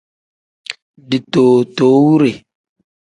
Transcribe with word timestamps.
Ditootowure. 1.09 2.31